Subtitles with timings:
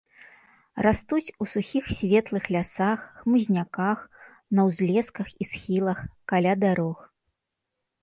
[0.85, 3.97] Растуць у сухіх светлых лясах, хмызняках,
[4.55, 5.99] на ўзлесках і схілах,
[6.35, 6.97] каля дарог.